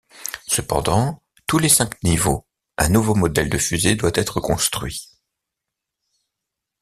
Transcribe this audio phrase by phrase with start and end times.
[0.47, 2.47] Cependant, tous les cinq niveaux,
[2.79, 5.09] un nouveau modèle de fusée doit être construit.